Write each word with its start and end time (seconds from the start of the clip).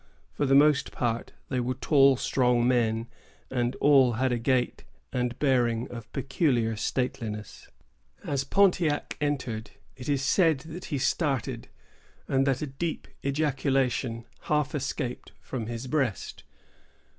For 0.33 0.47
the 0.47 0.55
most 0.55 0.91
part, 0.91 1.33
they 1.49 1.59
were 1.59 1.75
tall, 1.75 2.15
strong 2.17 2.67
men, 2.67 3.05
and 3.51 3.75
all 3.75 4.13
had 4.13 4.31
a 4.31 4.39
gait 4.39 4.83
and 5.13 5.37
bearing 5.37 5.87
of 5.91 6.11
peculiar 6.11 6.75
stateliness. 6.75 7.67
As 8.23 8.43
Pontiac 8.43 9.15
entered, 9.21 9.69
it 9.95 10.09
is 10.09 10.23
said 10.23 10.61
that 10.61 10.85
he 10.85 10.97
started, 10.97 11.67
and 12.27 12.47
that 12.47 12.63
a 12.63 12.65
deep 12.65 13.09
ejaculation 13.23 14.25
half 14.49 14.73
escaped 14.73 15.33
from 15.39 15.67
his 15.67 15.85
breast. 15.85 16.45